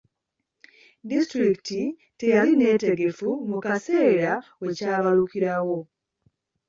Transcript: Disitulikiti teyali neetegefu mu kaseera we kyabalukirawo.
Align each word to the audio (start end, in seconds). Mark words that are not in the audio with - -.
Disitulikiti 1.09 1.81
teyali 2.19 2.51
neetegefu 2.57 3.29
mu 3.49 3.57
kaseera 3.65 4.33
we 4.61 4.69
kyabalukirawo. 4.77 5.77